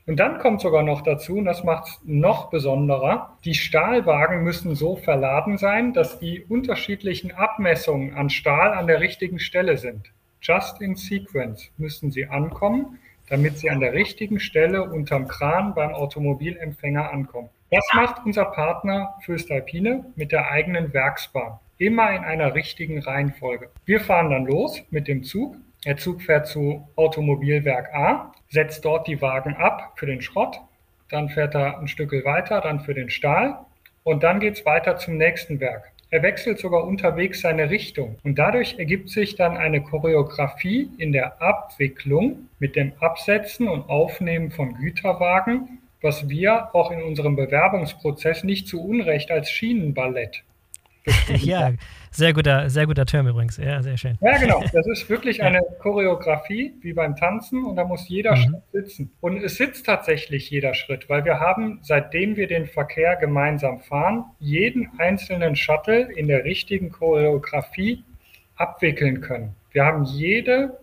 [0.08, 4.76] Und dann kommt sogar noch dazu, und das macht es noch besonderer, die Stahlwagen müssen
[4.76, 10.12] so verladen sein, dass die unterschiedlichen Abmessungen an Stahl an der richtigen Stelle sind.
[10.42, 12.98] Just in sequence müssen sie ankommen,
[13.30, 17.50] damit sie an der richtigen Stelle unterm Kran beim Automobilempfänger ankommen.
[17.70, 21.60] Das macht unser Partner Föstalpine mit der eigenen Werksbahn.
[21.78, 23.70] Immer in einer richtigen Reihenfolge.
[23.86, 25.56] Wir fahren dann los mit dem Zug.
[25.86, 30.60] Der Zug fährt zu Automobilwerk A setzt dort die Wagen ab für den Schrott,
[31.10, 33.60] dann fährt er ein Stück weiter, dann für den Stahl
[34.04, 35.92] und dann geht es weiter zum nächsten Werk.
[36.10, 41.42] Er wechselt sogar unterwegs seine Richtung und dadurch ergibt sich dann eine Choreografie in der
[41.42, 48.68] Abwicklung mit dem Absetzen und Aufnehmen von Güterwagen, was wir auch in unserem Bewerbungsprozess nicht
[48.68, 50.44] zu Unrecht als Schienenballett
[51.38, 51.74] ja,
[52.12, 53.58] sehr guter, sehr guter Term übrigens.
[53.58, 54.18] Ja, sehr schön.
[54.22, 54.62] Ja, genau.
[54.74, 58.42] Das ist wirklich eine Choreografie wie beim Tanzen und da muss jeder mhm.
[58.42, 59.12] Schritt sitzen.
[59.22, 64.26] Und es sitzt tatsächlich jeder Schritt, weil wir haben, seitdem wir den Verkehr gemeinsam fahren,
[64.40, 68.04] jeden einzelnen Shuttle in der richtigen Choreografie
[68.56, 69.56] abwickeln können.
[69.72, 70.78] Wir haben jede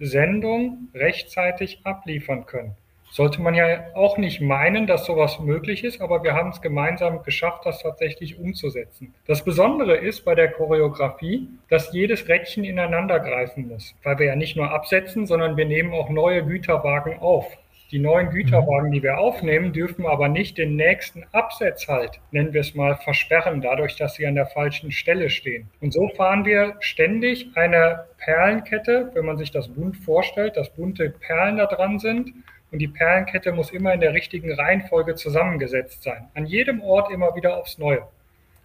[0.00, 2.74] Sendung rechtzeitig abliefern können
[3.12, 7.22] sollte man ja auch nicht meinen, dass sowas möglich ist, aber wir haben es gemeinsam
[7.22, 9.14] geschafft, das tatsächlich umzusetzen.
[9.26, 14.36] Das Besondere ist bei der Choreografie, dass jedes Rädchen ineinander greifen muss, weil wir ja
[14.36, 17.46] nicht nur absetzen, sondern wir nehmen auch neue Güterwagen auf.
[17.90, 22.62] Die neuen Güterwagen, die wir aufnehmen, dürfen aber nicht den nächsten Absetz halt, nennen wir
[22.62, 25.68] es mal, versperren, dadurch, dass sie an der falschen Stelle stehen.
[25.82, 31.10] Und so fahren wir ständig eine Perlenkette, wenn man sich das bunt vorstellt, dass bunte
[31.10, 32.32] Perlen da dran sind
[32.72, 36.28] und die Perlenkette muss immer in der richtigen Reihenfolge zusammengesetzt sein.
[36.34, 38.08] An jedem Ort immer wieder aufs Neue.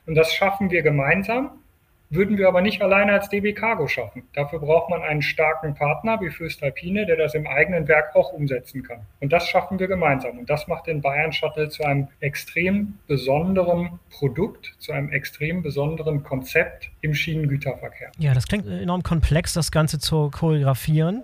[0.06, 1.60] Und das schaffen wir gemeinsam
[2.10, 4.24] würden wir aber nicht alleine als DB Cargo schaffen.
[4.34, 8.84] Dafür braucht man einen starken Partner wie Fürst-Alpine, der das im eigenen Werk auch umsetzen
[8.84, 9.02] kann.
[9.20, 10.39] Und das schaffen wir gemeinsam.
[10.39, 16.24] Und das macht den Bayern Shuttle zu einem extrem besonderen Produkt, zu einem extrem besonderen
[16.24, 18.12] Konzept im Schienengüterverkehr.
[18.17, 21.24] Ja, das klingt enorm komplex, das Ganze zu choreografieren.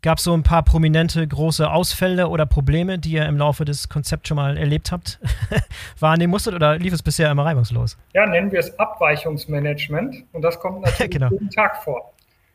[0.00, 3.88] Gab es so ein paar prominente große Ausfälle oder Probleme, die ihr im Laufe des
[3.88, 5.18] Konzepts schon mal erlebt habt,
[5.98, 7.98] wahrnehmen musstet oder lief es bisher immer reibungslos?
[8.14, 11.30] Ja, nennen wir es Abweichungsmanagement und das kommt natürlich genau.
[11.30, 12.12] jeden Tag vor.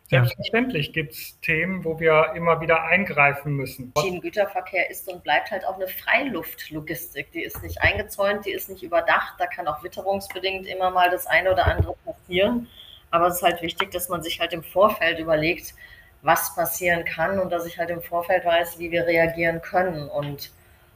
[0.08, 0.94] Selbstverständlich ja.
[0.94, 3.92] gibt es Themen, wo wir immer wieder eingreifen müssen.
[4.00, 7.32] Schienengüterverkehr ist und bleibt halt auch eine Freiluftlogistik.
[7.32, 9.34] Die ist nicht eingezäunt, die ist nicht überdacht.
[9.40, 12.68] Da kann auch witterungsbedingt immer mal das eine oder andere passieren.
[13.12, 15.74] Aber es ist halt wichtig, dass man sich halt im Vorfeld überlegt,
[16.24, 20.10] was passieren kann und dass ich halt im Vorfeld weiß, wie wir reagieren können.
[20.10, 20.52] Und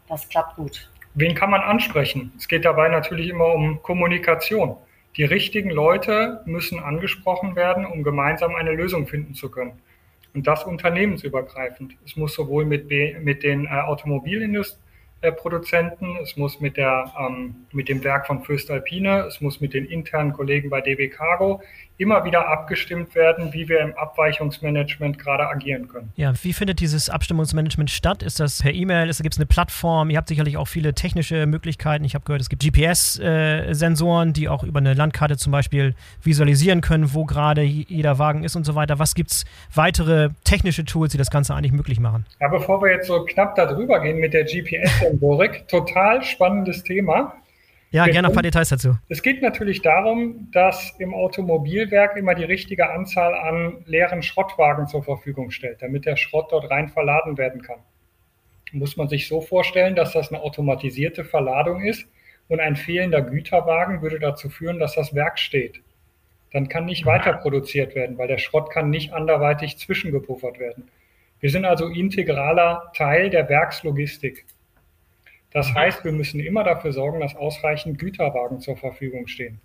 [0.07, 0.89] das klappt gut.
[1.13, 2.31] Wen kann man ansprechen?
[2.37, 4.77] Es geht dabei natürlich immer um Kommunikation.
[5.17, 9.81] Die richtigen Leute müssen angesprochen werden, um gemeinsam eine Lösung finden zu können.
[10.33, 11.97] Und das unternehmensübergreifend.
[12.05, 12.89] Es muss sowohl mit,
[13.23, 14.86] mit den äh, Automobilindustrie
[15.37, 19.85] Produzenten, es muss mit, der, ähm, mit dem Werk von Alpine, es muss mit den
[19.85, 21.61] internen Kollegen bei DB Cargo
[21.97, 26.11] immer wieder abgestimmt werden, wie wir im Abweichungsmanagement gerade agieren können.
[26.15, 28.21] Ja, wie findet dieses Abstimmungsmanagement statt?
[28.21, 29.07] Ist das per E-Mail?
[29.07, 30.11] Gibt es eine Plattform?
[30.11, 32.05] Ihr habt sicherlich auch viele technische Möglichkeiten.
[32.05, 37.13] Ich habe gehört, es gibt GPS-Sensoren, die auch über eine Landkarte zum Beispiel visualisieren können,
[37.13, 38.99] wo gerade jeder Wagen ist und so weiter.
[38.99, 42.25] Was gibt es weitere technische Tools, die das Ganze eigentlich möglich machen?
[42.39, 45.67] Ja, bevor wir jetzt so knapp darüber gehen mit der GPS, Sensorik.
[45.67, 47.33] Total spannendes Thema.
[47.91, 48.97] Ja, gerne noch ein paar Details dazu.
[49.07, 55.03] Es geht natürlich darum, dass im Automobilwerk immer die richtige Anzahl an leeren Schrottwagen zur
[55.03, 57.79] Verfügung stellt, damit der Schrott dort rein verladen werden kann.
[58.73, 62.05] Muss man sich so vorstellen, dass das eine automatisierte Verladung ist
[62.49, 65.81] und ein fehlender Güterwagen würde dazu führen, dass das Werk steht.
[66.51, 70.89] Dann kann nicht weiter produziert werden, weil der Schrott kann nicht anderweitig zwischengepuffert werden.
[71.39, 74.45] Wir sind also integraler Teil der Werkslogistik.
[75.57, 79.59] Das heißt, wir müssen immer dafür sorgen, dass ausreichend Güterwagen zur Verfügung stehen.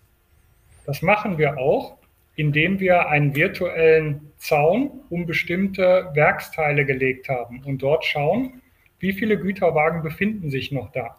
[0.86, 1.98] Das machen wir auch,
[2.34, 8.62] indem wir einen virtuellen Zaun um bestimmte Werksteile gelegt haben und dort schauen,
[9.00, 11.18] wie viele Güterwagen befinden sich noch da.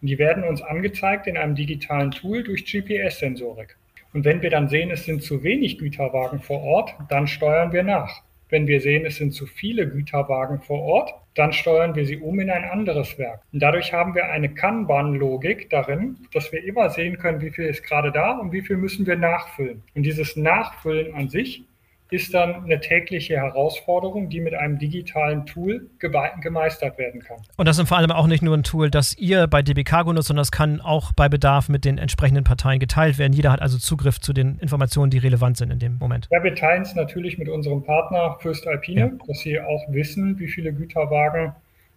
[0.00, 3.76] Und die werden uns angezeigt in einem digitalen Tool durch GPS-Sensorik.
[4.12, 7.82] Und wenn wir dann sehen, es sind zu wenig Güterwagen vor Ort, dann steuern wir
[7.82, 8.22] nach.
[8.48, 12.38] Wenn wir sehen, es sind zu viele Güterwagen vor Ort, dann steuern wir sie um
[12.38, 13.42] in ein anderes Werk.
[13.52, 17.82] Und dadurch haben wir eine Kanban-Logik darin, dass wir immer sehen können, wie viel ist
[17.82, 19.82] gerade da und wie viel müssen wir nachfüllen.
[19.94, 21.64] Und dieses Nachfüllen an sich
[22.10, 27.38] ist dann eine tägliche Herausforderung, die mit einem digitalen Tool gemeistert werden kann.
[27.56, 30.12] Und das ist vor allem auch nicht nur ein Tool, das ihr bei DB Cargo
[30.12, 33.32] nutzt, sondern das kann auch bei Bedarf mit den entsprechenden Parteien geteilt werden.
[33.32, 36.28] Jeder hat also Zugriff zu den Informationen, die relevant sind in dem Moment.
[36.30, 39.26] Ja, wir teilen es natürlich mit unserem Partner Fürst Alpine, ja.
[39.26, 41.54] dass sie auch wissen, wie viele Güterwagen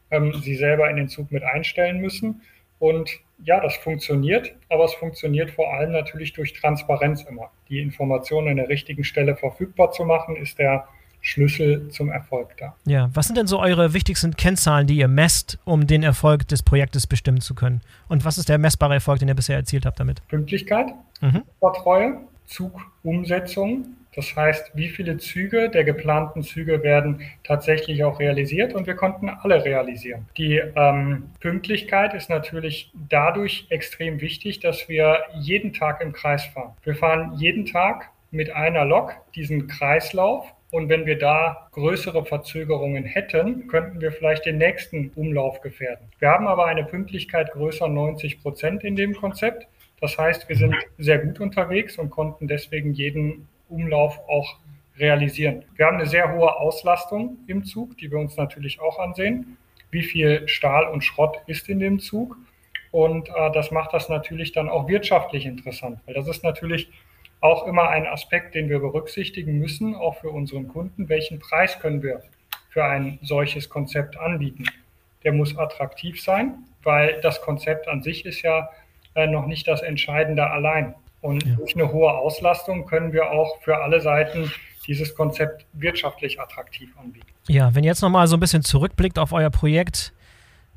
[0.10, 2.42] ähm, sie selber in den Zug mit einstellen müssen.
[2.80, 7.52] Und ja, das funktioniert, aber es funktioniert vor allem natürlich durch Transparenz immer.
[7.70, 10.88] Die Informationen an der richtigen Stelle verfügbar zu machen, ist der
[11.22, 12.76] Schlüssel zum Erfolg da.
[12.86, 16.64] Ja, was sind denn so eure wichtigsten Kennzahlen, die ihr messt, um den Erfolg des
[16.64, 17.82] Projektes bestimmen zu können?
[18.08, 20.26] Und was ist der messbare Erfolg, den ihr bisher erzielt habt damit?
[20.28, 20.88] Pünktlichkeit,
[21.22, 21.44] mhm.
[21.60, 28.88] Treue, Zugumsetzung, das heißt, wie viele Züge der geplanten Züge werden tatsächlich auch realisiert und
[28.88, 30.26] wir konnten alle realisieren.
[30.38, 36.74] Die ähm, Pünktlichkeit ist natürlich dadurch extrem wichtig, dass wir jeden Tag im Kreis fahren.
[36.82, 43.04] Wir fahren jeden Tag mit einer Lok diesen Kreislauf und wenn wir da größere Verzögerungen
[43.04, 46.08] hätten, könnten wir vielleicht den nächsten Umlauf gefährden.
[46.18, 49.68] Wir haben aber eine Pünktlichkeit größer 90 Prozent in dem Konzept.
[50.02, 54.58] Das heißt, wir sind sehr gut unterwegs und konnten deswegen jeden Umlauf auch
[54.98, 55.64] realisieren.
[55.76, 59.58] Wir haben eine sehr hohe Auslastung im Zug, die wir uns natürlich auch ansehen.
[59.92, 62.38] Wie viel Stahl und Schrott ist in dem Zug?
[62.92, 66.90] Und äh, das macht das natürlich dann auch wirtschaftlich interessant, weil das ist natürlich
[67.40, 71.08] auch immer ein Aspekt, den wir berücksichtigen müssen, auch für unseren Kunden.
[71.08, 72.24] Welchen Preis können wir
[72.70, 74.66] für ein solches Konzept anbieten?
[75.24, 78.70] Der muss attraktiv sein, weil das Konzept an sich ist ja
[79.14, 80.96] äh, noch nicht das Entscheidende allein.
[81.22, 81.56] Und ja.
[81.56, 84.52] durch eine hohe Auslastung können wir auch für alle Seiten
[84.88, 87.28] dieses Konzept wirtschaftlich attraktiv anbieten.
[87.48, 90.14] Ja, wenn ihr jetzt nochmal so ein bisschen zurückblickt auf euer Projekt,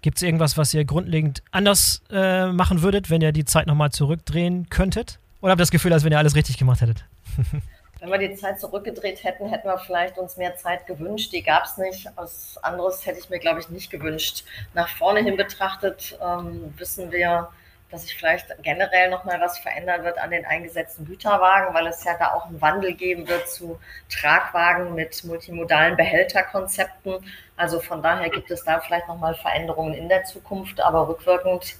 [0.02, 3.90] gibt es irgendwas, was ihr grundlegend anders äh, machen würdet, wenn ihr die Zeit nochmal
[3.90, 5.20] zurückdrehen könntet?
[5.40, 7.04] Oder habt ihr das Gefühl, als wenn ihr alles richtig gemacht hättet?
[8.00, 11.34] Wenn wir die Zeit zurückgedreht hätten, hätten wir vielleicht uns mehr Zeit gewünscht.
[11.34, 12.06] Die gab es nicht.
[12.16, 14.44] Was anderes hätte ich mir, glaube ich, nicht gewünscht.
[14.72, 17.50] Nach vorne hin betrachtet ähm, wissen wir,
[17.90, 22.16] dass sich vielleicht generell nochmal was verändern wird an den eingesetzten Güterwagen, weil es ja
[22.18, 27.24] da auch einen Wandel geben wird zu Tragwagen mit multimodalen Behälterkonzepten.
[27.56, 31.76] Also von daher gibt es da vielleicht nochmal Veränderungen in der Zukunft, aber rückwirkend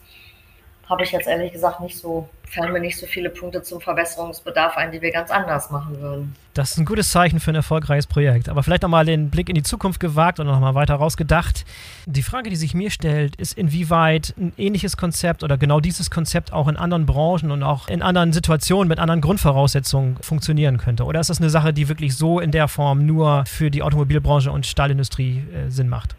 [0.91, 4.77] habe ich jetzt ehrlich gesagt nicht so, fallen mir nicht so viele Punkte zum Verbesserungsbedarf
[4.77, 6.35] ein, die wir ganz anders machen würden.
[6.53, 8.49] Das ist ein gutes Zeichen für ein erfolgreiches Projekt.
[8.49, 11.65] Aber vielleicht nochmal den Blick in die Zukunft gewagt und nochmal weiter rausgedacht.
[12.07, 16.53] Die Frage, die sich mir stellt, ist, inwieweit ein ähnliches Konzept oder genau dieses Konzept
[16.53, 21.05] auch in anderen Branchen und auch in anderen Situationen mit anderen Grundvoraussetzungen funktionieren könnte.
[21.05, 24.51] Oder ist das eine Sache, die wirklich so in der Form nur für die Automobilbranche
[24.51, 26.17] und Stahlindustrie äh, Sinn macht?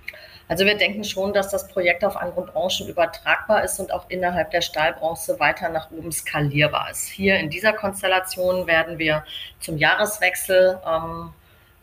[0.51, 4.51] Also wir denken schon, dass das Projekt auf andere Branchen übertragbar ist und auch innerhalb
[4.51, 7.07] der Stahlbranche weiter nach oben skalierbar ist.
[7.07, 9.23] Hier in dieser Konstellation werden wir
[9.61, 11.31] zum Jahreswechsel ähm,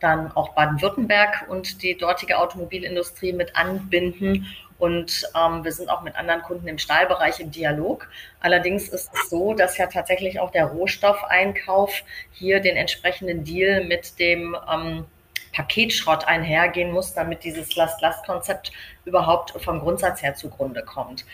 [0.01, 4.47] dann auch Baden-Württemberg und die dortige Automobilindustrie mit anbinden.
[4.79, 8.07] Und ähm, wir sind auch mit anderen Kunden im Stahlbereich im Dialog.
[8.41, 12.03] Allerdings ist es so, dass ja tatsächlich auch der Rohstoffeinkauf
[12.33, 15.07] hier den entsprechenden Deal mit dem ähm,
[15.53, 18.73] Paketschrott einhergehen muss, damit dieses Last-Last-Konzept
[19.05, 21.25] überhaupt vom Grundsatz her zugrunde kommt.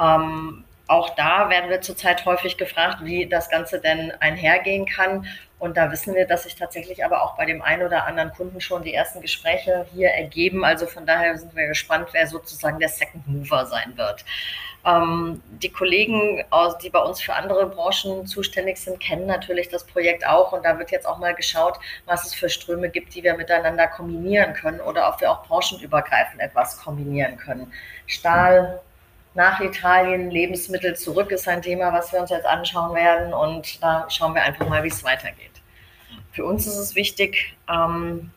[0.00, 5.26] Ähm, auch da werden wir zurzeit häufig gefragt, wie das Ganze denn einhergehen kann.
[5.64, 8.60] Und da wissen wir, dass sich tatsächlich aber auch bei dem einen oder anderen Kunden
[8.60, 10.62] schon die ersten Gespräche hier ergeben.
[10.62, 14.26] Also von daher sind wir gespannt, wer sozusagen der Second Mover sein wird.
[14.84, 16.44] Ähm, die Kollegen,
[16.82, 20.52] die bei uns für andere Branchen zuständig sind, kennen natürlich das Projekt auch.
[20.52, 23.86] Und da wird jetzt auch mal geschaut, was es für Ströme gibt, die wir miteinander
[23.86, 27.72] kombinieren können oder ob wir auch branchenübergreifend etwas kombinieren können.
[28.06, 28.82] Stahl,
[29.32, 33.32] nach Italien, Lebensmittel zurück ist ein Thema, was wir uns jetzt anschauen werden.
[33.32, 35.53] Und da schauen wir einfach mal, wie es weitergeht.
[36.34, 38.32] Für uns ist es wichtig, ähm,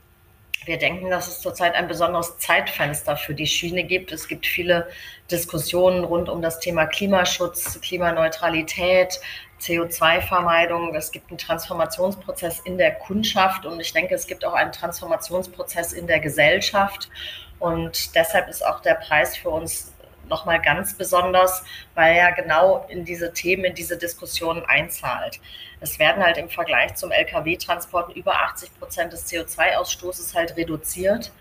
[0.66, 4.12] wir denken, dass es zurzeit ein besonderes Zeitfenster für die Schiene gibt.
[4.12, 4.88] Es gibt viele
[5.32, 9.20] Diskussionen rund um das Thema Klimaschutz, Klimaneutralität,
[9.60, 10.94] CO2-Vermeidung.
[10.94, 15.94] Es gibt einen Transformationsprozess in der Kundschaft und ich denke, es gibt auch einen Transformationsprozess
[15.94, 17.10] in der Gesellschaft.
[17.58, 19.92] Und deshalb ist auch der Preis für uns
[20.30, 21.64] nochmal ganz besonders,
[21.96, 25.40] weil er genau in diese Themen, in diese Diskussionen einzahlt.
[25.80, 31.32] Es werden halt im Vergleich zum Lkw-Transport über 80 Prozent des CO2-Ausstoßes halt reduziert.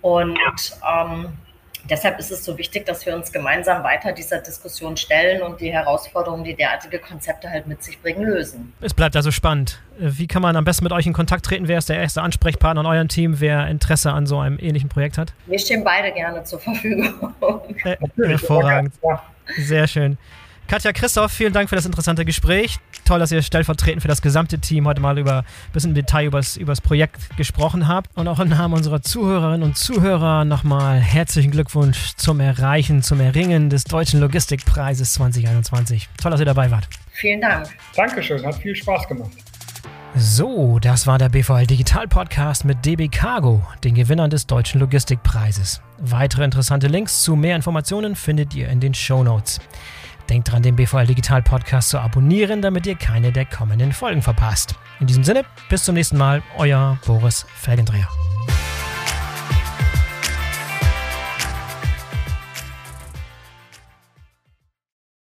[0.00, 0.38] Und
[0.88, 1.32] ähm,
[1.88, 5.72] deshalb ist es so wichtig, dass wir uns gemeinsam weiter dieser Diskussion stellen und die
[5.72, 8.72] Herausforderungen, die derartige Konzepte halt mit sich bringen, lösen.
[8.80, 9.80] Es bleibt also spannend.
[9.98, 11.68] Wie kann man am besten mit euch in Kontakt treten?
[11.68, 15.18] Wer ist der erste Ansprechpartner in eurem Team, wer Interesse an so einem ähnlichen Projekt
[15.18, 15.32] hat?
[15.46, 17.34] Wir stehen beide gerne zur Verfügung.
[17.84, 18.94] Äh, hervorragend.
[19.58, 20.18] Sehr schön.
[20.68, 22.78] Katja Christoph, vielen Dank für das interessante Gespräch.
[23.04, 26.26] Toll, dass ihr stellvertretend für das gesamte Team heute mal über ein bisschen im Detail
[26.26, 28.16] über das Projekt gesprochen habt.
[28.16, 33.68] Und auch im Namen unserer Zuhörerinnen und Zuhörer nochmal herzlichen Glückwunsch zum Erreichen, zum Erringen
[33.68, 36.08] des Deutschen Logistikpreises 2021.
[36.16, 36.88] Toll, dass ihr dabei wart.
[37.10, 37.68] Vielen Dank.
[37.94, 39.32] Dankeschön, hat viel Spaß gemacht.
[40.14, 45.80] So, das war der BVL Digital Podcast mit DB Cargo, den Gewinnern des Deutschen Logistikpreises.
[45.98, 49.58] Weitere interessante Links zu mehr Informationen findet ihr in den Show Notes.
[50.32, 54.74] Denkt dran, den BVL Digital Podcast zu abonnieren, damit ihr keine der kommenden Folgen verpasst.
[54.98, 58.08] In diesem Sinne, bis zum nächsten Mal, euer Boris Felgendreher.